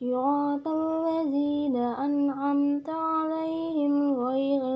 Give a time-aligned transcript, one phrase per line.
[0.00, 4.75] صراط الذين أنعمت عليهم غير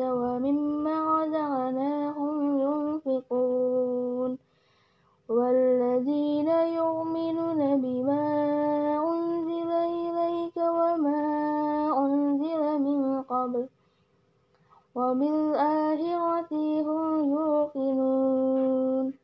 [0.00, 4.38] ومما رزقناهم ينفقون
[5.28, 8.26] والذين يؤمنون بما
[9.10, 11.22] أنزل إليك وما
[12.04, 13.68] أنزل من قبل
[14.94, 16.52] وبالآخرة
[16.86, 19.14] هم يوقنون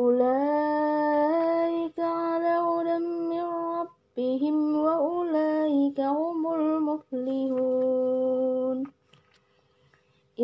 [0.00, 2.98] أولئك على هدى
[3.32, 8.17] من ربهم وأولئك هم المفلحون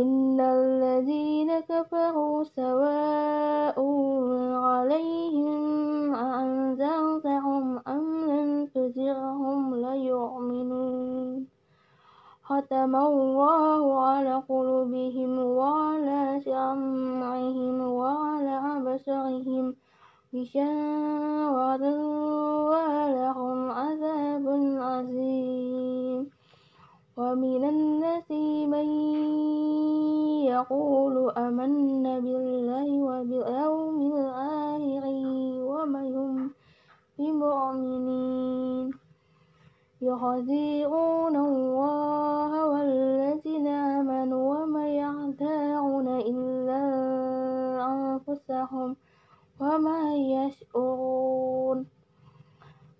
[0.04, 3.76] إن الذين كفروا سواء
[4.68, 5.60] عليهم
[6.14, 11.46] أأنذرتهم أم لم تنذرهم لا يؤمنون
[12.48, 13.63] ختم الله
[30.58, 31.16] يقول
[31.46, 35.04] آمنا بالله وباليوم الآخر
[35.70, 36.34] وما هم
[37.18, 38.86] بمؤمنين.
[40.02, 46.84] يخادعون الله والذين آمنوا وما يخدعون إلا
[47.94, 48.88] أنفسهم
[49.60, 51.78] وما يشعرون.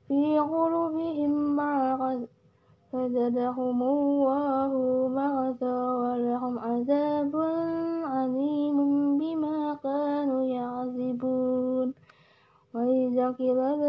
[0.09, 2.27] في قلوبهم مرض
[2.93, 4.73] فزادهم الله
[5.19, 5.79] مرضا
[13.41, 13.84] وإذا قيل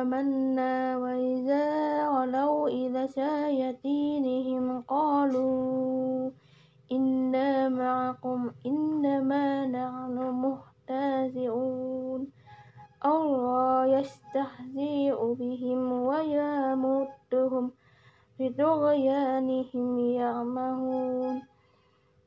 [0.00, 1.66] آمنا وإذا
[2.14, 6.30] خلوا إلى شياطينهم قالوا
[6.92, 12.20] إنا معكم إنما نحن مهتزئون
[13.04, 17.70] الله يستهزئ بهم ويمدهم
[18.36, 21.42] في طغيانهم يعمهون.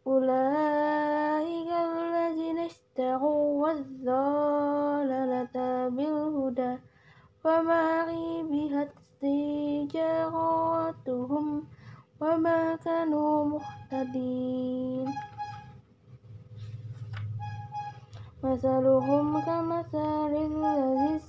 [0.07, 5.55] أولئك الذين اشتروا الضلالة
[5.89, 6.77] بالهدى.
[7.47, 8.91] فما ربحت
[9.91, 10.67] تجارتهم
[12.21, 15.07] وما كانوا مهتدين.
[18.43, 21.21] مثلهم كمثل الذي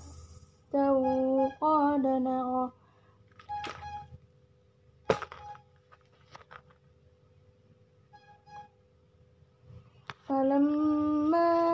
[0.66, 2.70] استوقد نارا
[10.28, 11.67] فلما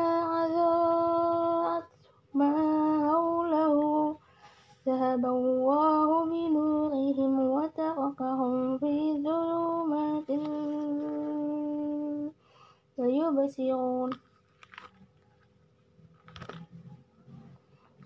[13.44, 14.10] مبصرون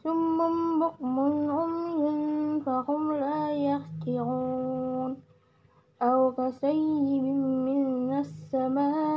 [0.05, 0.39] ثم
[0.81, 1.19] بقم
[1.51, 5.17] عمي فهم لا يهترون
[6.03, 7.25] أو كسيب
[7.67, 9.08] من السماء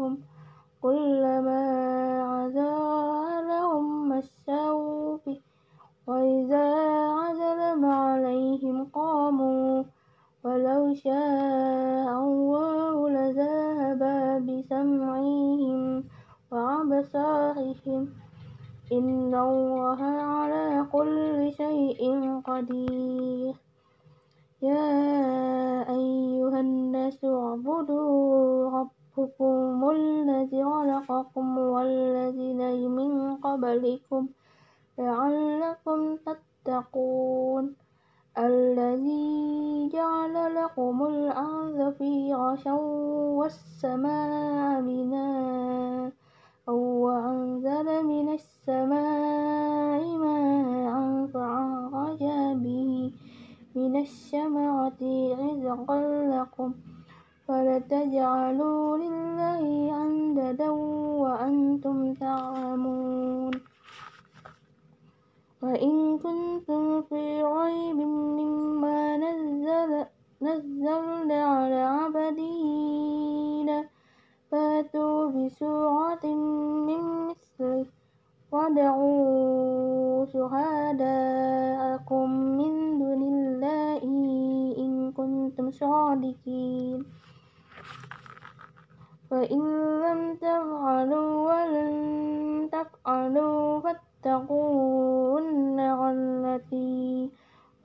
[0.00, 0.18] أبصارهم
[0.82, 1.62] كلما
[2.46, 5.40] أضاء لهم مشوا فيه
[6.06, 6.68] وإذا
[7.20, 9.84] عزلم عليهم قاموا
[10.44, 14.02] ولو شاء الله لذهب
[14.46, 16.04] بسمعهم
[16.52, 18.02] وأبصارهم.
[18.92, 22.00] إن الله على كل شيء
[22.44, 23.54] قدير.
[24.62, 24.86] يا
[25.88, 28.99] أيها الناس اعبدوا ربكم
[29.90, 34.28] الذي خلقكم والذين من قبلكم
[34.98, 37.74] لعلكم تتقون
[38.38, 42.72] الذي جعل لكم الأرض فراشا
[43.38, 46.12] والسماء بناء
[46.68, 52.22] وأنزل من السماء ماء فأخرج
[52.64, 53.12] به
[53.74, 55.00] من الشمرة
[55.40, 55.98] رزقا
[56.34, 56.74] لكم
[57.50, 59.62] فلا تجعلوا لله
[60.02, 60.70] أنددا
[61.22, 63.52] وأنتم تعلمون.
[65.62, 67.96] وإن كنتم في ريب
[68.38, 70.06] مما نزل
[70.42, 73.78] نزلنا على عبدنا
[74.50, 76.24] فاتوا بسورة
[76.86, 77.86] من مثله
[78.52, 82.26] وادعوا شهداءكم
[82.58, 84.02] من دون الله
[84.82, 87.19] إن كنتم صادقين.
[89.30, 89.62] فإن
[90.02, 97.30] لم تفعلوا ولن تفعلوا فاتقوا النار التي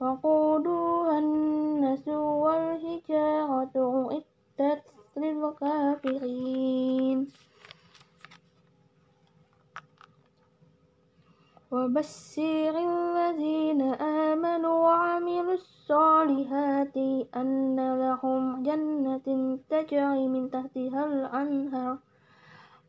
[0.00, 4.82] وقودها الناس والحجارة أعدت
[5.16, 7.18] للكافرين.
[11.70, 14.35] وبشر الذين آمنوا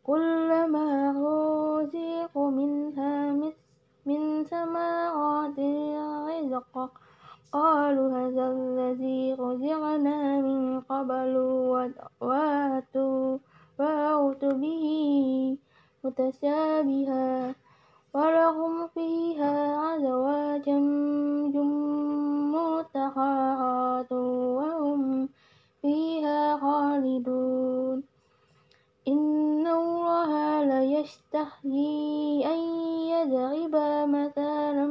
[0.07, 3.31] كلما رزقوا منها
[4.05, 5.59] من ثمرات
[6.29, 6.89] رزقا
[7.51, 11.37] قالوا هذا الذي رزقنا من قبل
[12.21, 13.37] وأتوا
[14.43, 14.87] به
[16.03, 17.55] متشابها
[18.13, 19.55] ولهم فيها
[19.95, 20.69] أزواج
[22.55, 24.11] مطهرات
[24.57, 25.29] وهم
[25.81, 28.16] فيها خالدون.
[31.07, 32.59] يستحيي أن
[33.13, 33.75] يضرب
[34.09, 34.85] مثلا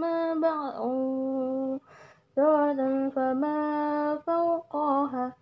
[0.00, 1.80] ما بعوضة
[3.16, 3.60] فما
[4.26, 5.32] فوقها.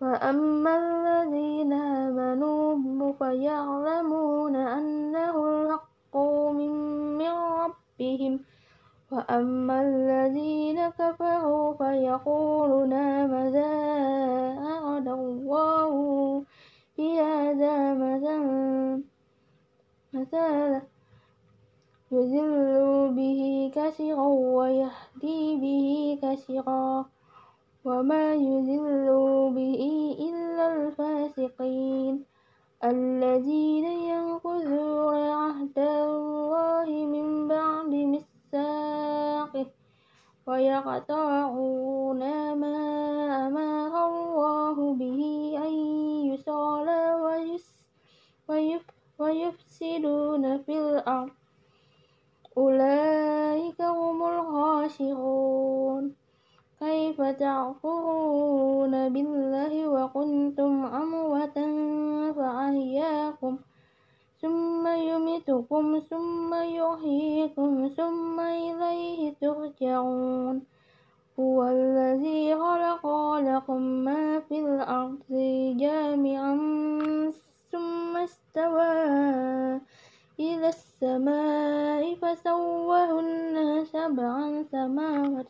[0.00, 6.16] فأما الذين آمنوا فيعلمون أنه الحق
[7.20, 8.40] من ربهم.
[9.12, 12.94] وأما الذين كفروا فيقولون
[13.32, 13.72] ماذا
[14.74, 15.94] أراد الله
[16.98, 19.13] بهذا مثلا؟
[22.12, 24.26] يذل به كثيرا
[24.58, 27.04] ويهدي به كثيرا
[27.84, 29.06] وما يذل
[29.54, 29.82] به
[30.28, 32.24] إلا الفاسقين
[32.84, 39.66] الذين ينقضون عهد الله من بعد ميثاقه
[40.46, 42.22] ويقطعون
[42.54, 42.76] ما
[43.46, 43.63] أمر
[57.38, 61.66] تعفرون بالله وكنتم أمواتا
[62.36, 63.58] فأحياكم
[64.42, 70.74] ثم يميتكم ثم يحييكم ثم إليه ترجعون.
[71.40, 75.30] هو الذي خلق لكم ما في الأرض
[75.80, 76.54] جامعا
[77.72, 78.92] ثم استوى
[80.40, 85.46] إلى السماء فسوهن سبع سماوات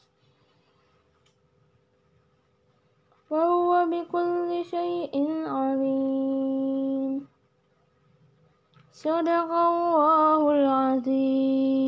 [3.34, 5.14] وهو بكل شيء
[5.46, 7.26] عليم.
[8.92, 11.78] صدق الله العظيم.